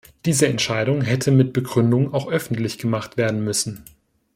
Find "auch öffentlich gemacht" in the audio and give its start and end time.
2.15-3.17